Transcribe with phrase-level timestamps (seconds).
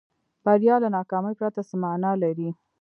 [0.45, 2.49] بریا له ناکامۍ پرته څه معنا لري.